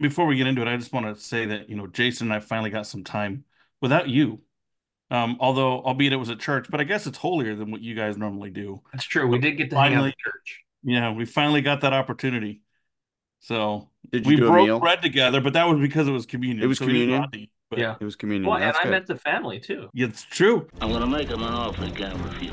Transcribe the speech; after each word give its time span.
before 0.00 0.26
we 0.26 0.36
get 0.36 0.46
into 0.46 0.62
it, 0.62 0.68
I 0.68 0.76
just 0.76 0.92
want 0.92 1.14
to 1.14 1.20
say 1.20 1.46
that 1.46 1.68
you 1.68 1.76
know 1.76 1.86
Jason 1.86 2.28
and 2.28 2.34
I 2.34 2.40
finally 2.40 2.70
got 2.70 2.86
some 2.86 3.04
time 3.04 3.44
without 3.80 4.08
you. 4.08 4.40
Um, 5.10 5.38
although, 5.40 5.80
albeit 5.80 6.12
it 6.12 6.16
was 6.16 6.28
at 6.28 6.38
church, 6.38 6.66
but 6.70 6.80
I 6.80 6.84
guess 6.84 7.06
it's 7.06 7.16
holier 7.16 7.54
than 7.54 7.70
what 7.70 7.80
you 7.80 7.94
guys 7.94 8.18
normally 8.18 8.50
do. 8.50 8.82
That's 8.92 9.04
true. 9.04 9.26
We 9.26 9.38
did 9.38 9.52
get 9.52 9.70
to 9.70 9.76
finally, 9.76 9.94
hang 9.94 10.02
out 10.02 10.08
at 10.08 10.18
church. 10.18 10.64
Yeah, 10.82 11.12
we 11.12 11.24
finally 11.24 11.62
got 11.62 11.80
that 11.80 11.94
opportunity. 11.94 12.60
So 13.40 13.88
we 14.12 14.36
broke 14.36 14.80
bread 14.80 15.00
together, 15.00 15.40
but 15.40 15.54
that 15.54 15.64
was 15.64 15.80
because 15.80 16.08
it 16.08 16.12
was 16.12 16.26
communion. 16.26 16.62
It 16.62 16.66
was 16.66 16.78
so 16.78 16.86
communion. 16.86 17.20
Rodney, 17.20 17.50
yeah, 17.76 17.96
it 17.98 18.04
was 18.04 18.16
communion. 18.16 18.50
Well, 18.50 18.58
That's 18.58 18.78
and 18.78 18.84
good. 18.84 18.94
I 18.94 18.98
met 18.98 19.06
the 19.06 19.16
family 19.16 19.60
too. 19.60 19.88
Yeah, 19.94 20.08
it's 20.08 20.24
true. 20.24 20.68
I'm 20.80 20.92
gonna 20.92 21.06
make 21.06 21.28
him 21.28 21.42
an 21.42 21.54
offer 21.54 21.84
he 21.84 21.90
can't 21.90 22.18
refuse. 22.24 22.52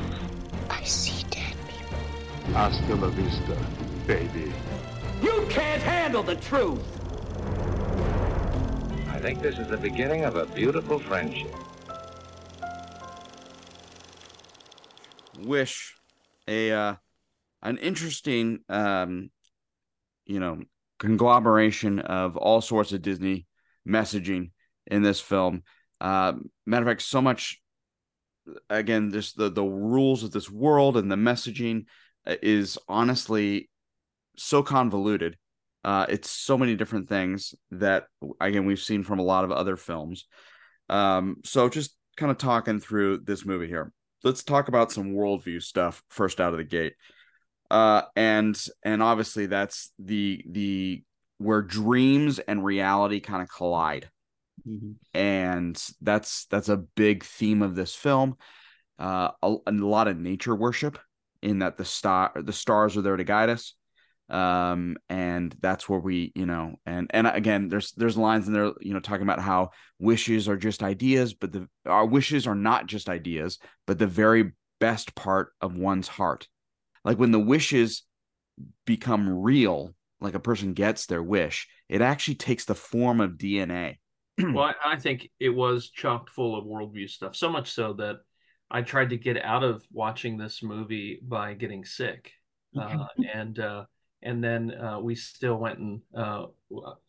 I 0.70 0.84
see 0.84 1.24
dead 1.30 1.56
people. 1.68 2.54
Hasta 2.54 2.96
la 2.96 3.10
vista, 3.10 3.58
baby. 4.08 4.54
You 5.22 5.46
can't 5.50 5.82
handle 5.82 6.24
the 6.24 6.36
truth. 6.36 7.05
I 9.26 9.30
think 9.30 9.42
this 9.42 9.58
is 9.58 9.68
the 9.70 9.78
beginning 9.78 10.24
of 10.24 10.36
a 10.36 10.46
beautiful 10.46 11.00
friendship. 11.00 11.52
Wish 15.40 15.96
a 16.48 16.72
uh, 16.72 16.96
an 17.64 17.80
interesting 17.80 18.60
um, 18.70 19.32
you 20.28 20.40
know 20.40 20.62
conglomeration 21.00 21.98
of 22.02 22.38
all 22.38 22.62
sorts 22.62 22.92
of 22.92 23.02
Disney 23.02 23.48
messaging 23.90 24.52
in 24.86 25.02
this 25.02 25.20
film. 25.20 25.64
Uh, 26.00 26.34
matter 26.68 26.84
of 26.84 26.90
fact, 26.90 27.02
so 27.02 27.20
much 27.20 27.60
again, 28.70 29.12
just 29.12 29.38
the 29.38 29.50
the 29.50 29.64
rules 29.64 30.22
of 30.22 30.34
this 30.34 30.52
world 30.52 30.98
and 30.98 31.12
the 31.12 31.16
messaging 31.16 31.86
uh, 32.28 32.36
is 32.44 32.78
honestly 32.88 33.72
so 34.38 34.62
convoluted. 34.62 35.36
Uh, 35.86 36.06
it's 36.10 36.30
so 36.30 36.58
many 36.58 36.76
different 36.76 37.08
things 37.08 37.56
that 37.72 38.08
again 38.42 38.66
we've 38.66 38.80
seen 38.80 39.04
from 39.04 39.20
a 39.20 39.24
lot 39.24 39.46
of 39.46 39.52
other 39.52 39.78
films. 39.78 40.26
Um, 40.90 41.38
so 41.46 41.70
just 41.70 41.96
kind 42.18 42.32
of 42.32 42.38
talking 42.38 42.80
through 42.80 43.20
this 43.20 43.46
movie 43.46 43.68
here. 43.68 43.94
Let's 44.24 44.44
talk 44.44 44.68
about 44.68 44.92
some 44.92 45.14
worldview 45.14 45.62
stuff 45.62 46.04
first 46.10 46.42
out 46.42 46.52
of 46.52 46.58
the 46.58 46.64
gate 46.64 46.94
uh 47.72 48.04
and 48.16 48.64
and 48.84 49.02
obviously 49.02 49.48
that's 49.48 49.92
the 49.98 50.44
the 50.50 51.04
where 51.38 51.62
dreams 51.62 52.40
and 52.40 52.64
reality 52.64 53.20
kind 53.20 53.42
of 53.42 53.50
collide 53.50 54.10
mm-hmm. 54.68 54.92
and 55.18 55.82
that's 56.02 56.46
that's 56.46 56.70
a 56.70 56.78
big 56.78 57.24
theme 57.24 57.62
of 57.62 57.76
this 57.76 57.96
film 57.96 58.36
uh 59.00 59.30
a, 59.42 59.56
a, 59.68 59.72
lot 59.72 60.08
of 60.08 60.18
nature 60.18 60.56
worship 60.56 61.00
in 61.42 61.60
that 61.60 61.78
the 61.78 61.86
star 61.86 62.32
the 62.36 62.54
stars 62.54 62.96
are 62.96 63.02
there 63.02 63.18
to 63.18 63.24
guide 63.24 63.50
us 63.50 63.74
um 64.30 64.98
and 65.08 65.56
that's 65.62 65.88
where 65.88 66.00
we 66.00 66.32
you 66.34 66.48
know 66.48 66.74
and 66.88 67.12
and 67.12 67.28
again 67.28 67.70
there's 67.70 67.92
there's 67.92 68.18
lines 68.18 68.48
in 68.48 68.54
there 68.54 68.72
you 68.82 68.92
know 68.92 69.00
talking 69.00 69.22
about 69.22 69.40
how 69.40 69.70
wishes 70.00 70.50
are 70.50 70.58
just 70.58 70.82
ideas 70.82 71.36
but 71.36 71.52
the 71.52 71.68
our 71.86 72.08
wishes 72.08 72.48
are 72.48 72.56
not 72.56 72.88
just 72.88 73.08
ideas 73.08 73.60
but 73.86 74.00
the 74.00 74.08
very 74.08 74.52
best 74.80 75.16
part 75.16 75.54
of 75.62 75.76
one's 75.76 76.08
heart. 76.08 76.48
Like 77.04 77.18
when 77.18 77.32
the 77.32 77.40
wishes 77.40 78.04
become 78.86 79.30
real 79.30 79.94
like 80.22 80.34
a 80.34 80.40
person 80.40 80.74
gets 80.74 81.06
their 81.06 81.22
wish 81.22 81.68
it 81.90 82.02
actually 82.02 82.36
takes 82.36 82.64
the 82.64 82.74
form 82.74 83.20
of 83.20 83.32
dna 83.32 83.96
well 84.54 84.74
i 84.86 84.96
think 84.96 85.30
it 85.42 85.50
was 85.50 85.90
chock 85.90 86.30
full 86.30 86.58
of 86.58 86.64
worldview 86.64 87.10
stuff 87.10 87.36
so 87.36 87.50
much 87.50 87.74
so 87.74 87.92
that 87.92 88.16
i 88.72 88.82
tried 88.82 89.10
to 89.10 89.18
get 89.18 89.44
out 89.44 89.62
of 89.62 89.84
watching 89.92 90.38
this 90.38 90.64
movie 90.64 91.20
by 91.22 91.54
getting 91.54 91.84
sick. 91.84 92.32
Uh, 92.78 93.06
and 93.34 93.60
uh, 93.60 93.86
and 94.26 94.44
then 94.44 94.74
uh, 94.74 95.00
we 95.00 95.16
still 95.16 95.56
went 95.56 95.80
and 95.80 96.02
uh, 96.16 96.46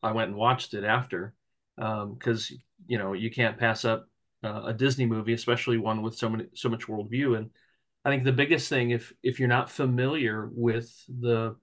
i 0.03 0.13
went 0.13 0.29
and 0.29 0.37
watched 0.37 0.75
it 0.75 0.85
after 0.85 1.35
because 1.77 2.51
um, 2.51 2.59
you 2.87 2.99
know 2.99 3.13
you 3.13 3.31
can't 3.31 3.59
pass 3.59 3.85
up 3.85 4.09
uh, 4.45 4.63
a 4.67 4.73
disney 4.73 5.07
movie 5.07 5.33
especially 5.33 5.79
one 5.79 6.03
with 6.03 6.15
so 6.15 6.29
many 6.29 6.47
so 6.55 6.69
much 6.69 6.87
worldview 6.87 7.37
and 7.37 7.51
I 8.07 8.09
think 8.09 8.23
the 8.23 8.31
biggest 8.31 8.69
thing, 8.69 8.91
if 8.91 9.13
if 9.25 9.41
you're 9.41 9.49
not 9.49 9.69
familiar 9.69 10.49
with 10.53 10.95
the 11.09 11.57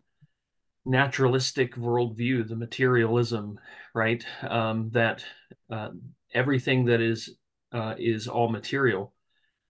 naturalistic 0.85 1.75
worldview, 1.75 2.45
the 2.45 2.57
materialism, 2.57 3.57
right, 3.95 4.21
um, 4.41 4.89
that 4.89 5.23
uh, 5.71 5.91
everything 6.33 6.83
that 6.87 6.99
is 6.99 7.37
uh, 7.71 7.95
is 7.97 8.27
all 8.27 8.49
material. 8.49 9.13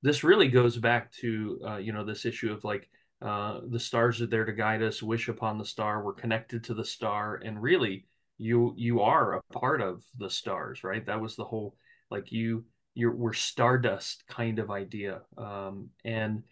This 0.01 0.23
really 0.23 0.47
goes 0.47 0.75
back 0.75 1.11
to 1.21 1.61
uh, 1.63 1.77
you 1.77 1.93
know 1.93 2.03
this 2.03 2.25
issue 2.25 2.51
of 2.51 2.63
like 2.63 2.89
uh, 3.23 3.61
the 3.69 3.79
stars 3.79 4.21
are 4.21 4.27
there 4.27 4.45
to 4.45 4.51
guide 4.51 4.83
us. 4.83 5.01
Wish 5.01 5.29
upon 5.29 5.57
the 5.57 5.65
star. 5.65 6.03
We're 6.03 6.13
connected 6.13 6.65
to 6.65 6.73
the 6.73 6.85
star, 6.85 7.39
and 7.43 7.61
really, 7.61 8.05
you 8.37 8.73
you 8.75 9.01
are 9.01 9.33
a 9.33 9.41
part 9.53 9.81
of 9.81 10.03
the 10.17 10.29
stars, 10.29 10.83
right? 10.83 11.05
That 11.05 11.21
was 11.21 11.35
the 11.35 11.45
whole 11.45 11.75
like 12.11 12.31
you 12.31 12.65
you're 12.93 13.15
we're 13.15 13.33
stardust 13.33 14.25
kind 14.27 14.59
of 14.59 14.69
idea, 14.69 15.21
um, 15.37 15.89
and 16.03 16.43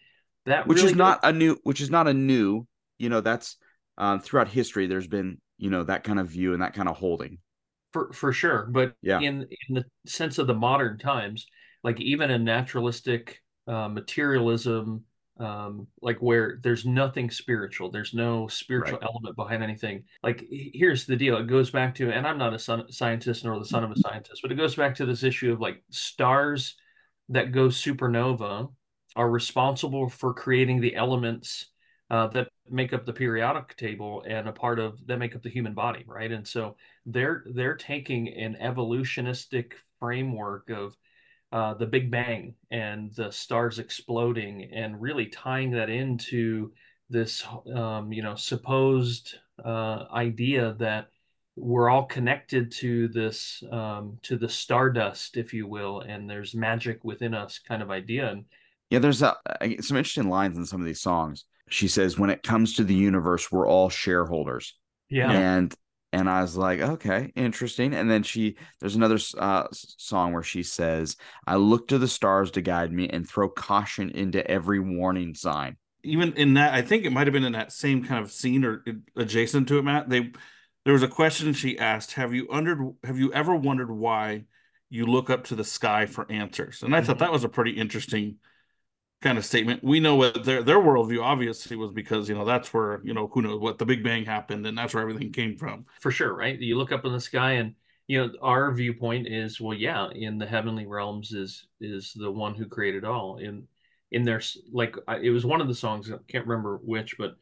that 0.46 0.66
which 0.66 0.78
really 0.78 0.90
is 0.90 0.96
not 0.96 1.20
a 1.22 1.32
new 1.32 1.58
which 1.62 1.80
is 1.80 1.90
not 1.90 2.08
a 2.08 2.14
new 2.14 2.66
you 2.98 3.08
know 3.08 3.20
that's 3.20 3.56
um, 3.98 4.20
throughout 4.20 4.48
history 4.48 4.86
there's 4.86 5.06
been 5.06 5.38
you 5.58 5.70
know 5.70 5.84
that 5.84 6.04
kind 6.04 6.18
of 6.18 6.28
view 6.28 6.52
and 6.52 6.62
that 6.62 6.74
kind 6.74 6.88
of 6.88 6.96
holding 6.96 7.38
for 7.92 8.12
for 8.12 8.32
sure 8.32 8.68
but 8.72 8.94
yeah. 9.02 9.20
in 9.20 9.42
in 9.68 9.74
the 9.74 9.84
sense 10.06 10.38
of 10.38 10.46
the 10.46 10.54
modern 10.54 10.98
times 10.98 11.46
like 11.84 12.00
even 12.00 12.30
in 12.30 12.44
naturalistic 12.44 13.40
uh, 13.66 13.88
materialism 13.88 15.04
um 15.42 15.86
like 16.00 16.18
where 16.18 16.58
there's 16.62 16.86
nothing 16.86 17.30
spiritual 17.30 17.90
there's 17.90 18.14
no 18.14 18.46
spiritual 18.46 18.98
right. 18.98 19.08
element 19.08 19.34
behind 19.36 19.62
anything 19.62 20.04
like 20.22 20.46
here's 20.50 21.04
the 21.04 21.16
deal 21.16 21.36
it 21.36 21.46
goes 21.46 21.70
back 21.70 21.94
to 21.94 22.10
and 22.10 22.26
i'm 22.26 22.38
not 22.38 22.54
a 22.54 22.58
son, 22.58 22.90
scientist 22.90 23.44
nor 23.44 23.58
the 23.58 23.64
son 23.64 23.82
of 23.82 23.90
a 23.90 23.98
scientist 23.98 24.40
but 24.40 24.52
it 24.52 24.56
goes 24.56 24.76
back 24.76 24.94
to 24.94 25.04
this 25.04 25.22
issue 25.22 25.52
of 25.52 25.60
like 25.60 25.82
stars 25.90 26.76
that 27.28 27.52
go 27.52 27.68
supernova 27.68 28.70
are 29.16 29.30
responsible 29.30 30.08
for 30.08 30.32
creating 30.32 30.80
the 30.80 30.94
elements 30.94 31.66
uh, 32.10 32.26
that 32.28 32.48
make 32.70 32.92
up 32.92 33.04
the 33.04 33.12
periodic 33.12 33.76
table 33.76 34.22
and 34.26 34.48
a 34.48 34.52
part 34.52 34.78
of 34.78 35.04
that 35.06 35.18
make 35.18 35.34
up 35.34 35.42
the 35.42 35.50
human 35.50 35.74
body 35.74 36.04
right 36.06 36.30
and 36.30 36.46
so 36.46 36.76
they're 37.06 37.42
they're 37.54 37.74
taking 37.74 38.28
an 38.28 38.56
evolutionistic 38.60 39.72
framework 39.98 40.70
of 40.70 40.96
uh, 41.52 41.74
the 41.74 41.86
big 41.86 42.10
bang 42.10 42.54
and 42.70 43.14
the 43.14 43.30
stars 43.30 43.78
exploding 43.78 44.70
and 44.72 45.00
really 45.00 45.26
tying 45.26 45.70
that 45.72 45.90
into 45.90 46.72
this 47.10 47.44
um, 47.74 48.12
you 48.12 48.22
know 48.22 48.34
supposed 48.34 49.36
uh, 49.64 50.04
idea 50.12 50.74
that 50.78 51.08
we're 51.56 51.90
all 51.90 52.06
connected 52.06 52.72
to 52.72 53.08
this 53.08 53.62
um, 53.70 54.18
to 54.22 54.36
the 54.38 54.48
stardust 54.48 55.36
if 55.36 55.52
you 55.52 55.66
will 55.66 56.00
and 56.00 56.28
there's 56.28 56.54
magic 56.54 57.04
within 57.04 57.34
us 57.34 57.58
kind 57.58 57.82
of 57.82 57.90
idea 57.90 58.30
and 58.30 58.44
yeah, 58.92 58.98
there's 58.98 59.22
a, 59.22 59.34
some 59.80 59.96
interesting 59.96 60.28
lines 60.28 60.58
in 60.58 60.66
some 60.66 60.78
of 60.78 60.86
these 60.86 61.00
songs. 61.00 61.46
She 61.70 61.88
says, 61.88 62.18
"When 62.18 62.28
it 62.28 62.42
comes 62.42 62.74
to 62.74 62.84
the 62.84 62.94
universe, 62.94 63.50
we're 63.50 63.66
all 63.66 63.88
shareholders." 63.88 64.74
Yeah, 65.08 65.32
and 65.32 65.74
and 66.12 66.28
I 66.28 66.42
was 66.42 66.56
like, 66.56 66.80
okay, 66.80 67.32
interesting. 67.34 67.94
And 67.94 68.10
then 68.10 68.22
she, 68.22 68.56
there's 68.80 68.96
another 68.96 69.18
uh, 69.38 69.68
song 69.72 70.32
where 70.32 70.42
she 70.42 70.62
says, 70.62 71.16
"I 71.46 71.56
look 71.56 71.88
to 71.88 71.98
the 71.98 72.08
stars 72.08 72.50
to 72.52 72.60
guide 72.60 72.92
me 72.92 73.08
and 73.08 73.28
throw 73.28 73.48
caution 73.48 74.10
into 74.10 74.48
every 74.48 74.78
warning 74.78 75.34
sign." 75.34 75.76
Even 76.04 76.34
in 76.34 76.54
that, 76.54 76.74
I 76.74 76.82
think 76.82 77.04
it 77.04 77.12
might 77.12 77.26
have 77.26 77.32
been 77.32 77.44
in 77.44 77.52
that 77.52 77.72
same 77.72 78.04
kind 78.04 78.22
of 78.22 78.30
scene 78.30 78.64
or 78.64 78.84
adjacent 79.16 79.68
to 79.68 79.78
it, 79.78 79.82
Matt. 79.82 80.10
They 80.10 80.32
there 80.84 80.92
was 80.92 81.02
a 81.02 81.08
question 81.08 81.52
she 81.54 81.78
asked: 81.78 82.12
"Have 82.12 82.34
you 82.34 82.46
wondered? 82.50 82.94
Have 83.04 83.18
you 83.18 83.32
ever 83.32 83.56
wondered 83.56 83.90
why 83.90 84.44
you 84.90 85.06
look 85.06 85.30
up 85.30 85.44
to 85.44 85.54
the 85.54 85.64
sky 85.64 86.04
for 86.04 86.30
answers?" 86.30 86.82
And 86.82 86.94
I 86.94 86.98
mm-hmm. 86.98 87.06
thought 87.06 87.18
that 87.20 87.32
was 87.32 87.44
a 87.44 87.48
pretty 87.48 87.72
interesting 87.72 88.36
kind 89.22 89.38
of 89.38 89.44
statement. 89.44 89.82
We 89.82 90.00
know 90.00 90.16
what 90.16 90.44
their 90.44 90.62
their 90.62 90.78
worldview 90.78 91.22
obviously 91.22 91.76
was 91.76 91.92
because 91.92 92.28
you 92.28 92.34
know 92.34 92.44
that's 92.44 92.74
where 92.74 93.00
you 93.04 93.14
know 93.14 93.28
who 93.28 93.42
knows 93.42 93.60
what 93.60 93.78
the 93.78 93.86
Big 93.86 94.04
Bang 94.04 94.24
happened 94.24 94.66
and 94.66 94.76
that's 94.76 94.94
where 94.94 95.02
everything 95.02 95.32
came 95.32 95.56
from. 95.56 95.86
For 96.00 96.10
sure, 96.10 96.34
right? 96.34 96.58
You 96.58 96.76
look 96.76 96.92
up 96.92 97.04
in 97.04 97.12
the 97.12 97.20
sky 97.20 97.52
and 97.52 97.74
you 98.08 98.20
know 98.20 98.32
our 98.42 98.72
viewpoint 98.72 99.28
is 99.28 99.60
well, 99.60 99.76
yeah, 99.76 100.10
in 100.10 100.38
the 100.38 100.46
heavenly 100.46 100.86
realms 100.86 101.32
is 101.32 101.66
is 101.80 102.12
the 102.14 102.30
one 102.30 102.54
who 102.54 102.66
created 102.66 103.04
all. 103.04 103.38
In 103.38 103.66
in 104.10 104.24
their 104.24 104.42
like 104.72 104.96
it 105.22 105.30
was 105.30 105.46
one 105.46 105.60
of 105.60 105.68
the 105.68 105.74
songs 105.74 106.10
I 106.10 106.16
can't 106.28 106.46
remember 106.46 106.78
which, 106.84 107.16
but 107.16 107.36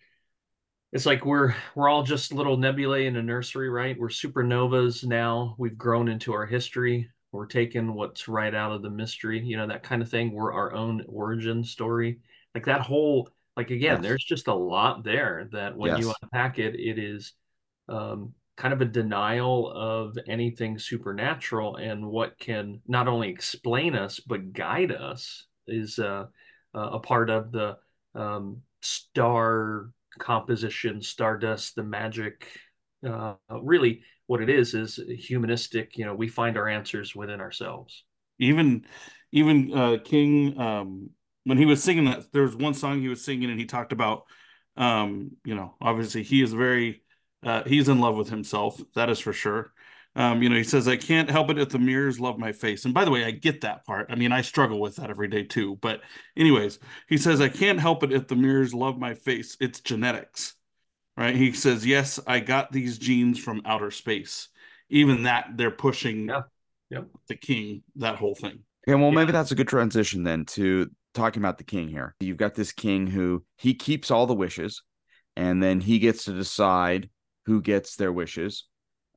it's 0.92 1.06
like 1.06 1.24
we're 1.24 1.54
we're 1.74 1.88
all 1.88 2.02
just 2.02 2.32
little 2.32 2.56
nebulae 2.56 3.06
in 3.06 3.16
a 3.16 3.22
nursery, 3.22 3.70
right? 3.70 3.98
We're 3.98 4.08
supernovas 4.08 5.04
now. 5.04 5.54
We've 5.58 5.78
grown 5.78 6.08
into 6.08 6.32
our 6.32 6.46
history 6.46 7.08
we're 7.32 7.46
taking 7.46 7.94
what's 7.94 8.28
right 8.28 8.54
out 8.54 8.72
of 8.72 8.82
the 8.82 8.90
mystery 8.90 9.40
you 9.40 9.56
know 9.56 9.66
that 9.66 9.82
kind 9.82 10.02
of 10.02 10.08
thing 10.08 10.32
we're 10.32 10.52
our 10.52 10.72
own 10.72 11.04
origin 11.08 11.62
story 11.64 12.18
like 12.54 12.64
that 12.64 12.80
whole 12.80 13.28
like 13.56 13.70
again 13.70 13.96
yes. 13.96 14.02
there's 14.02 14.24
just 14.24 14.48
a 14.48 14.54
lot 14.54 15.04
there 15.04 15.48
that 15.52 15.76
when 15.76 15.92
yes. 15.92 16.00
you 16.00 16.14
unpack 16.22 16.58
it 16.58 16.74
it 16.74 16.98
is 16.98 17.32
um, 17.88 18.32
kind 18.56 18.72
of 18.72 18.80
a 18.80 18.86
denial 18.86 19.70
of 19.74 20.16
anything 20.28 20.78
supernatural 20.78 21.76
and 21.76 22.04
what 22.06 22.38
can 22.38 22.80
not 22.86 23.08
only 23.08 23.28
explain 23.28 23.94
us 23.94 24.20
but 24.20 24.52
guide 24.52 24.92
us 24.92 25.46
is 25.66 25.98
uh, 25.98 26.26
a 26.74 26.98
part 26.98 27.30
of 27.30 27.52
the 27.52 27.76
um, 28.14 28.60
star 28.80 29.90
composition 30.18 31.00
stardust 31.00 31.74
the 31.74 31.82
magic 31.82 32.48
uh, 33.06 33.34
really 33.62 34.02
what 34.30 34.40
it 34.40 34.48
is 34.48 34.74
is 34.74 35.00
humanistic. 35.18 35.98
You 35.98 36.04
know, 36.04 36.14
we 36.14 36.28
find 36.28 36.56
our 36.56 36.68
answers 36.68 37.16
within 37.16 37.40
ourselves. 37.40 38.04
Even 38.38 38.84
even 39.32 39.76
uh, 39.76 39.96
King 40.04 40.56
um, 40.56 41.10
when 41.42 41.58
he 41.58 41.66
was 41.66 41.82
singing 41.82 42.04
that, 42.04 42.32
there 42.32 42.42
was 42.42 42.54
one 42.54 42.74
song 42.74 43.00
he 43.00 43.08
was 43.08 43.24
singing, 43.24 43.50
and 43.50 43.58
he 43.58 43.66
talked 43.66 43.92
about, 43.92 44.22
um, 44.76 45.32
you 45.44 45.56
know, 45.56 45.74
obviously 45.80 46.22
he 46.22 46.42
is 46.42 46.52
very, 46.52 47.02
uh, 47.42 47.64
he's 47.64 47.88
in 47.88 47.98
love 47.98 48.14
with 48.14 48.30
himself. 48.30 48.80
That 48.94 49.10
is 49.10 49.18
for 49.18 49.32
sure. 49.32 49.72
Um, 50.14 50.44
you 50.44 50.48
know, 50.48 50.56
he 50.56 50.64
says, 50.64 50.86
I 50.86 50.96
can't 50.96 51.30
help 51.30 51.50
it 51.50 51.58
if 51.58 51.70
the 51.70 51.78
mirrors 51.80 52.20
love 52.20 52.38
my 52.38 52.52
face. 52.52 52.84
And 52.84 52.94
by 52.94 53.04
the 53.04 53.10
way, 53.10 53.24
I 53.24 53.32
get 53.32 53.62
that 53.62 53.84
part. 53.84 54.06
I 54.10 54.14
mean, 54.14 54.30
I 54.30 54.42
struggle 54.42 54.80
with 54.80 54.96
that 54.96 55.10
every 55.10 55.28
day 55.28 55.42
too. 55.42 55.76
But, 55.82 56.02
anyways, 56.36 56.78
he 57.08 57.16
says, 57.16 57.40
I 57.40 57.48
can't 57.48 57.80
help 57.80 58.04
it 58.04 58.12
if 58.12 58.28
the 58.28 58.36
mirrors 58.36 58.74
love 58.74 58.96
my 58.96 59.14
face. 59.14 59.56
It's 59.60 59.80
genetics, 59.80 60.54
right? 61.16 61.34
He 61.34 61.52
says, 61.52 61.86
Yes, 61.86 62.18
I 62.26 62.40
got 62.40 62.72
these 62.72 62.98
genes 62.98 63.38
from 63.38 63.62
outer 63.64 63.90
space. 63.90 64.48
Even 64.88 65.24
that, 65.24 65.56
they're 65.56 65.70
pushing 65.70 66.28
Yeah. 66.28 66.42
Yep. 66.90 67.06
the 67.28 67.36
king, 67.36 67.82
that 67.96 68.16
whole 68.16 68.34
thing. 68.34 68.64
Okay, 68.88 68.94
well, 69.00 69.12
maybe 69.12 69.26
Yeah. 69.28 69.32
that's 69.32 69.52
a 69.52 69.54
good 69.54 69.68
transition 69.68 70.24
then 70.24 70.44
to 70.46 70.90
talking 71.14 71.42
about 71.42 71.58
the 71.58 71.64
king 71.64 71.88
here. 71.88 72.14
You've 72.20 72.36
got 72.36 72.54
this 72.54 72.72
king 72.72 73.06
who 73.06 73.44
he 73.56 73.74
keeps 73.74 74.10
all 74.10 74.26
the 74.26 74.34
wishes, 74.34 74.82
and 75.36 75.62
then 75.62 75.80
he 75.80 75.98
gets 75.98 76.24
to 76.24 76.32
decide 76.32 77.10
who 77.46 77.60
gets 77.60 77.96
their 77.96 78.12
wishes. 78.12 78.64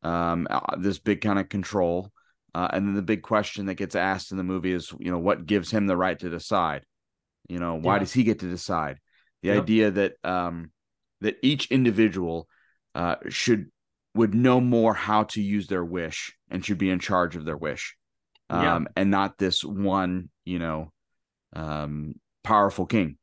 Um, 0.04 0.48
uh, 0.50 0.76
this 0.78 1.00
big 1.00 1.22
kind 1.22 1.40
of 1.40 1.48
control, 1.48 2.12
uh, 2.54 2.68
and 2.74 2.86
then 2.86 2.94
the 2.94 3.02
big 3.02 3.22
question 3.22 3.68
that 3.68 3.76
gets 3.76 3.96
asked 3.96 4.32
in 4.32 4.38
the 4.38 4.44
movie 4.44 4.74
is, 4.74 4.92
you 5.00 5.10
know, 5.10 5.18
what 5.18 5.46
gives 5.46 5.72
him 5.72 5.88
the 5.88 5.96
right 5.96 6.20
to 6.20 6.30
decide? 6.30 6.86
You 7.48 7.60
know, 7.60 7.76
why 7.76 7.96
Yeah. 7.96 8.00
does 8.00 8.12
he 8.12 8.24
get 8.24 8.40
to 8.40 8.50
decide? 8.50 9.00
The 9.44 9.50
Yep. 9.50 9.64
idea 9.64 9.92
that 9.92 10.16
um, 10.26 10.73
that 11.24 11.38
each 11.44 11.72
individual 11.72 12.48
uh, 12.96 13.18
should 13.30 13.72
would 14.16 14.36
know 14.36 14.62
more 14.62 14.94
how 14.96 15.24
to 15.24 15.42
use 15.42 15.68
their 15.68 15.86
wish 15.86 16.36
and 16.52 16.66
should 16.66 16.78
be 16.80 16.92
in 16.92 17.00
charge 17.00 17.36
of 17.36 17.46
their 17.46 17.58
wish 17.58 17.98
Yeah. 18.50 18.80
um, 18.80 18.88
and 18.96 19.12
not 19.12 19.38
this 19.40 19.64
one, 19.64 20.30
you 20.46 20.60
know, 20.60 20.92
um, 21.54 22.16
powerful 22.44 22.86
king. 22.86 23.18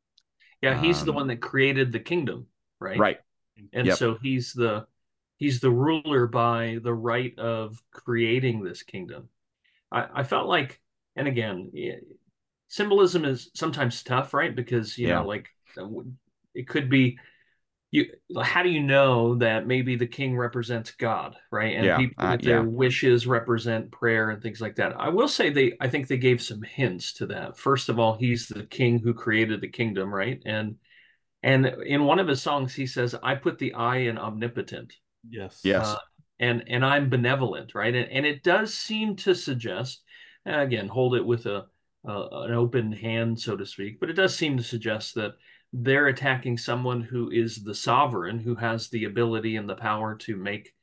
Yeah, 0.61 0.75
he's 0.75 1.03
the 1.03 1.11
Um, 1.11 1.13
one 1.13 1.27
that 1.27 1.41
created 1.41 1.91
the 1.91 1.99
kingdom, 1.99 2.47
right? 2.79 3.07
Right. 3.07 3.19
And 3.73 3.87
Yep. 3.87 3.91
so 3.91 4.17
he's 4.21 4.53
the 4.53 4.85
he's 5.37 5.59
the 5.59 5.71
ruler 5.71 6.27
by 6.27 6.79
the 6.83 6.93
right 6.93 7.37
of 7.39 7.81
creating 7.91 8.63
this 8.63 8.83
kingdom. 8.83 9.29
I, 9.91 10.07
I 10.21 10.23
felt 10.23 10.47
like, 10.47 10.81
and 11.15 11.27
again, 11.27 11.71
symbolism 12.69 13.25
is 13.25 13.51
sometimes 13.55 14.03
tough, 14.03 14.33
right? 14.33 14.55
Because 14.55 14.97
you 14.97 15.07
Yeah. 15.07 15.09
know, 15.09 15.25
like 15.25 15.49
uh, 15.79 15.87
it 16.55 16.67
could 16.67 16.89
be 16.89 17.17
you. 17.91 18.05
How 18.41 18.63
do 18.63 18.69
you 18.69 18.81
know 18.81 19.35
that 19.35 19.67
maybe 19.67 19.95
the 19.95 20.07
king 20.07 20.37
represents 20.37 20.91
God, 20.91 21.35
right? 21.51 21.75
And 21.75 21.85
Yeah, 21.85 21.97
people 21.97 22.15
uh, 22.25 22.31
with 22.31 22.43
their 22.43 22.61
yeah. 22.61 22.63
wishes 22.63 23.27
represent 23.27 23.91
prayer 23.91 24.29
and 24.29 24.41
things 24.41 24.61
like 24.61 24.75
that. 24.77 24.93
I 24.99 25.09
will 25.09 25.27
say 25.27 25.49
they, 25.49 25.73
I 25.81 25.89
think 25.89 26.07
they 26.07 26.17
gave 26.17 26.41
some 26.41 26.61
hints 26.61 27.13
to 27.15 27.25
that. 27.27 27.57
First 27.57 27.89
of 27.89 27.99
all, 27.99 28.15
he's 28.17 28.47
the 28.47 28.63
king 28.65 28.99
who 28.99 29.13
created 29.13 29.61
the 29.61 29.67
kingdom, 29.67 30.13
right? 30.13 30.41
And 30.45 30.75
and 31.43 31.65
in 31.65 32.05
one 32.05 32.19
of 32.19 32.27
his 32.27 32.41
songs, 32.41 32.73
he 32.73 32.85
says, 32.87 33.15
"I 33.23 33.35
put 33.35 33.59
the 33.59 33.73
I 33.73 33.97
in 33.97 34.17
omnipotent." 34.17 34.93
Yes. 35.29 35.61
Yes. 35.63 35.85
Uh, 35.85 35.97
and 36.39 36.63
and 36.67 36.85
I'm 36.85 37.09
benevolent, 37.09 37.75
right? 37.75 37.93
And 37.93 38.09
and 38.11 38.25
it 38.25 38.43
does 38.43 38.73
seem 38.73 39.15
to 39.17 39.35
suggest, 39.35 40.03
again, 40.45 40.87
hold 40.87 41.15
it 41.15 41.25
with 41.25 41.45
a, 41.45 41.65
a 42.05 42.27
an 42.43 42.53
open 42.53 42.91
hand, 42.91 43.39
so 43.39 43.55
to 43.57 43.65
speak, 43.65 43.99
but 43.99 44.09
it 44.09 44.13
does 44.13 44.35
seem 44.35 44.57
to 44.57 44.63
suggest 44.63 45.15
that 45.15 45.33
they're 45.73 46.07
attacking 46.07 46.57
someone 46.57 47.01
who 47.01 47.29
is 47.31 47.63
the 47.63 47.75
sovereign, 47.75 48.39
who 48.39 48.55
has 48.55 48.89
the 48.89 49.05
ability 49.05 49.55
and 49.55 49.69
the 49.69 49.75
power 49.75 50.15
to 50.15 50.35
make 50.35 50.73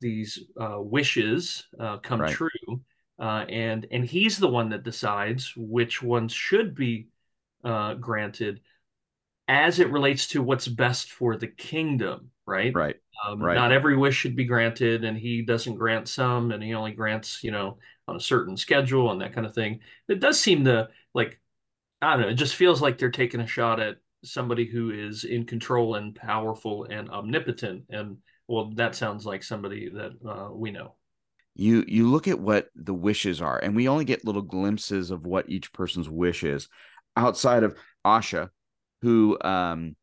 these 0.00 0.38
uh, 0.60 0.80
wishes 0.80 1.66
uh, 1.80 1.98
come 1.98 2.20
Right. 2.20 2.30
true, 2.30 2.50
uh, 3.18 3.44
and 3.48 3.86
and 3.90 4.04
he's 4.04 4.38
the 4.38 4.48
one 4.48 4.70
that 4.70 4.82
decides 4.82 5.52
which 5.56 6.02
ones 6.02 6.32
should 6.32 6.74
be 6.74 7.08
uh, 7.64 7.94
granted 7.94 8.60
as 9.48 9.78
it 9.78 9.90
relates 9.90 10.28
to 10.28 10.42
what's 10.42 10.68
best 10.68 11.12
for 11.12 11.36
the 11.36 11.46
kingdom, 11.48 12.30
right? 12.46 12.74
Right. 12.74 12.96
Um, 13.26 13.40
Right. 13.42 13.54
Not 13.54 13.72
every 13.72 13.96
wish 13.96 14.16
should 14.16 14.36
be 14.36 14.44
granted, 14.44 15.04
and 15.04 15.16
he 15.16 15.42
doesn't 15.42 15.76
grant 15.76 16.08
some, 16.08 16.50
and 16.50 16.62
he 16.62 16.74
only 16.74 16.92
grants, 16.92 17.44
you 17.44 17.50
know, 17.50 17.78
on 18.08 18.16
a 18.16 18.20
certain 18.20 18.56
schedule 18.56 19.12
and 19.12 19.20
that 19.20 19.32
kind 19.32 19.46
of 19.46 19.54
thing. 19.54 19.80
It 20.08 20.20
does 20.20 20.40
seem 20.40 20.64
to 20.64 20.88
like, 21.14 21.40
I 22.02 22.12
don't 22.12 22.22
know, 22.22 22.28
it 22.28 22.34
just 22.34 22.56
feels 22.56 22.82
like 22.82 22.98
they're 22.98 23.10
taking 23.10 23.40
a 23.40 23.46
shot 23.46 23.80
at 23.80 23.98
somebody 24.24 24.66
who 24.66 24.90
is 24.90 25.24
in 25.24 25.44
control 25.44 25.96
and 25.96 26.14
powerful 26.14 26.84
and 26.84 27.10
omnipotent. 27.10 27.84
And 27.90 28.18
well, 28.48 28.70
that 28.76 28.94
sounds 28.94 29.24
like 29.24 29.42
somebody 29.42 29.88
that 29.90 30.12
uh, 30.28 30.52
we 30.52 30.70
know. 30.70 30.94
You 31.56 31.84
you 31.86 32.10
look 32.10 32.26
at 32.26 32.40
what 32.40 32.68
the 32.74 32.94
wishes 32.94 33.40
are, 33.40 33.58
and 33.58 33.76
we 33.76 33.88
only 33.88 34.04
get 34.04 34.24
little 34.24 34.42
glimpses 34.42 35.10
of 35.10 35.24
what 35.24 35.48
each 35.48 35.72
person's 35.72 36.10
wish 36.10 36.42
is, 36.42 36.68
outside 37.16 37.62
of 37.62 37.76
Asha, 38.04 38.50
who 39.02 39.38
um, 39.40 39.94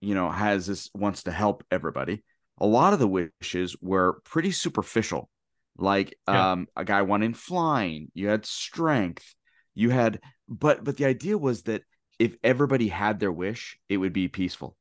you 0.00 0.14
know, 0.14 0.30
has 0.30 0.66
this 0.66 0.90
wants 0.94 1.22
to 1.22 1.32
help 1.32 1.64
everybody. 1.70 2.22
A 2.58 2.66
lot 2.66 2.92
of 2.92 2.98
the 2.98 3.08
wishes 3.08 3.76
were 3.80 4.20
pretty 4.24 4.52
superficial. 4.52 5.30
Like 5.76 6.16
Yeah. 6.28 6.52
um, 6.52 6.68
a 6.76 6.84
guy 6.84 7.02
wanting 7.02 7.34
flying, 7.34 8.10
you 8.14 8.28
had 8.28 8.46
strength, 8.46 9.34
you 9.74 9.90
had, 9.90 10.20
but 10.48 10.84
but 10.84 10.96
the 10.96 11.06
idea 11.06 11.36
was 11.36 11.62
that 11.62 11.82
if 12.24 12.36
everybody 12.42 12.88
had 12.88 13.20
their 13.20 13.32
wish, 13.32 13.78
it 13.88 13.98
would 13.98 14.12
be 14.12 14.28
peaceful. 14.28 14.76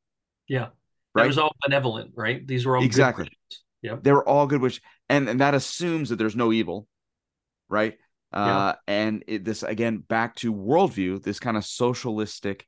Yeah. 0.48 0.66
That 1.16 1.22
Right? 1.22 1.28
was 1.28 1.38
all 1.38 1.56
benevolent, 1.62 2.12
right? 2.16 2.46
These 2.48 2.66
were 2.66 2.76
all 2.78 2.82
good 2.82 2.88
Exactly. 2.88 3.24
wishes. 3.26 3.64
Yep. 3.84 4.04
they 4.04 4.14
were 4.14 4.28
all 4.28 4.48
good 4.48 4.62
wish 4.62 4.80
and, 5.10 5.28
and 5.28 5.42
that 5.42 5.54
assumes 5.54 6.08
that 6.10 6.16
there's 6.16 6.38
no 6.38 6.54
evil 6.54 6.88
right 7.68 7.98
uh 8.32 8.74
and 8.88 9.26
it, 9.28 9.44
this 9.44 9.62
again 9.62 9.98
back 9.98 10.36
to 10.36 10.54
worldview 10.54 11.22
this 11.22 11.38
kind 11.42 11.58
of 11.58 11.66
socialistic 11.66 12.66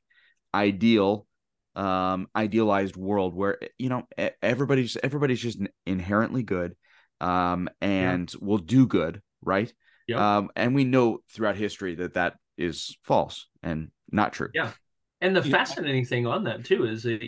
ideal 0.54 1.26
um 1.74 2.28
idealized 2.36 2.96
world 2.96 3.34
where 3.34 3.58
you 3.78 3.88
know 3.88 4.06
everybody's 4.42 4.98
everybody's 5.02 5.40
just 5.40 5.58
inherently 5.86 6.42
good 6.42 6.76
um 7.22 7.66
and 7.80 8.30
will 8.40 8.58
do 8.58 8.86
good 8.86 9.22
right 9.42 9.72
Yep. 10.08 10.18
um 10.20 10.50
and 10.54 10.74
we 10.74 10.84
know 10.84 11.20
throughout 11.32 11.56
history 11.56 11.94
that 11.94 12.12
that 12.14 12.34
is 12.58 12.96
false 13.04 13.48
and 13.62 13.90
not 14.10 14.32
true 14.32 14.52
Yeah. 14.52 14.72
And 15.20 15.34
the 15.34 15.42
fascinating 15.42 16.04
thing 16.04 16.26
on 16.26 16.44
that 16.44 16.64
too 16.64 16.84
is 16.86 17.02
that 17.04 17.20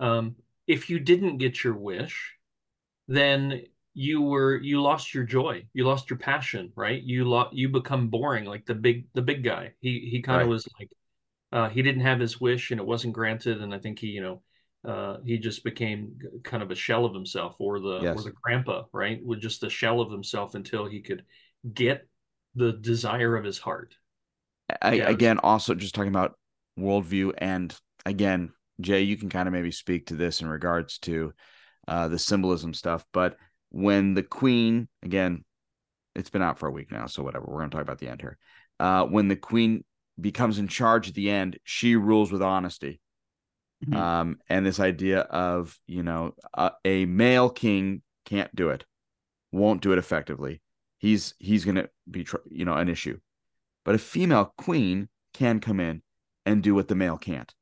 um, 0.00 0.36
if 0.66 0.90
you 0.90 0.98
didn't 0.98 1.38
get 1.38 1.62
your 1.64 1.74
wish, 1.74 2.34
then 3.08 3.62
you 3.94 4.22
were 4.22 4.58
you 4.58 4.82
lost 4.82 5.14
your 5.14 5.24
joy, 5.24 5.66
you 5.74 5.86
lost 5.86 6.10
your 6.10 6.18
passion, 6.18 6.72
right? 6.76 7.02
You 7.02 7.26
lo- 7.28 7.50
you 7.52 7.68
become 7.68 8.08
boring, 8.08 8.44
like 8.46 8.66
the 8.66 8.74
big 8.74 9.06
the 9.14 9.22
big 9.22 9.44
guy. 9.44 9.74
He 9.80 10.08
he 10.10 10.22
kind 10.22 10.42
of 10.42 10.48
Right. 10.48 10.48
was 10.48 10.68
like 10.80 10.90
uh, 11.52 11.68
he 11.70 11.82
didn't 11.82 12.02
have 12.02 12.20
his 12.20 12.40
wish 12.40 12.70
and 12.72 12.80
it 12.80 12.86
wasn't 12.86 13.14
granted, 13.14 13.62
and 13.62 13.74
I 13.74 13.78
think 13.78 13.98
he 14.00 14.08
you 14.08 14.22
know 14.22 14.42
uh, 14.84 15.18
he 15.24 15.38
just 15.38 15.64
became 15.64 16.18
kind 16.44 16.62
of 16.62 16.70
a 16.70 16.74
shell 16.76 17.04
of 17.06 17.14
himself, 17.14 17.56
or 17.60 17.80
the 17.80 18.08
or 18.12 18.22
the 18.22 18.32
grandpa, 18.44 18.84
right? 18.92 19.24
With 19.24 19.40
just 19.42 19.64
a 19.64 19.70
shell 19.70 20.00
of 20.00 20.12
himself 20.12 20.54
until 20.54 20.86
he 20.86 21.00
could 21.02 21.24
get 21.74 22.08
the 22.56 22.72
desire 22.74 23.36
of 23.36 23.44
his 23.44 23.58
heart. 23.58 23.96
I, 24.82 24.94
Yeah, 24.94 25.06
was- 25.06 25.14
again, 25.14 25.38
also 25.38 25.74
just 25.74 25.94
talking 25.94 26.10
about 26.10 26.38
worldview, 26.78 27.32
and 27.38 27.74
again, 28.04 28.52
Jay, 28.80 29.02
you 29.02 29.16
can 29.16 29.28
kind 29.28 29.48
of 29.48 29.52
maybe 29.52 29.72
speak 29.72 30.06
to 30.06 30.14
this 30.14 30.40
in 30.40 30.48
regards 30.48 30.98
to 31.00 31.32
uh, 31.88 32.08
the 32.08 32.18
symbolism 32.18 32.74
stuff. 32.74 33.04
But 33.12 33.36
when 33.70 34.14
the 34.14 34.22
queen, 34.22 34.88
again, 35.02 35.44
it's 36.14 36.30
been 36.30 36.42
out 36.42 36.58
for 36.58 36.68
a 36.68 36.72
week 36.72 36.90
now, 36.92 37.06
so 37.06 37.22
whatever. 37.22 37.46
We're 37.46 37.58
going 37.58 37.70
to 37.70 37.74
talk 37.76 37.82
about 37.82 37.98
the 37.98 38.08
end 38.08 38.20
here. 38.20 38.38
Uh, 38.78 39.04
when 39.04 39.28
the 39.28 39.36
queen 39.36 39.84
becomes 40.20 40.58
in 40.58 40.68
charge 40.68 41.08
at 41.08 41.14
the 41.14 41.30
end, 41.30 41.58
she 41.64 41.96
rules 41.96 42.30
with 42.32 42.42
honesty. 42.42 43.00
Mhm. 43.86 43.94
Um, 43.94 44.38
and 44.48 44.66
this 44.66 44.80
idea 44.80 45.20
of 45.20 45.78
you 45.86 46.02
know 46.02 46.34
a, 46.54 46.72
a 46.84 47.04
male 47.06 47.48
king 47.50 48.02
can't 48.24 48.54
do 48.54 48.70
it, 48.70 48.84
won't 49.52 49.82
do 49.82 49.92
it 49.92 49.98
effectively. 49.98 50.60
He's 50.98 51.34
he's 51.38 51.64
going 51.64 51.76
to 51.76 51.88
be 52.10 52.26
you 52.50 52.64
know 52.64 52.74
an 52.74 52.88
issue, 52.88 53.18
but 53.88 53.94
a 53.94 53.98
female 53.98 54.52
queen 54.58 55.08
can 55.32 55.60
come 55.60 55.80
in 55.80 56.02
and 56.44 56.62
do 56.62 56.74
what 56.74 56.88
the 56.88 56.94
male 56.94 57.16
can't. 57.16 57.54